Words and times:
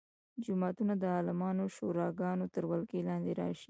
جوماتونه 0.45 0.93
د 0.97 1.03
عالمانو 1.15 1.63
شوراګانو 1.75 2.45
تر 2.53 2.63
ولکې 2.71 2.99
لاندې 3.07 3.31
راشي. 3.39 3.59